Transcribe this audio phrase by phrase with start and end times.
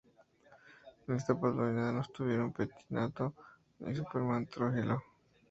[1.07, 3.35] En esa oportunidad no estuvieron Pettinato
[3.77, 4.99] ni Superman Troglio.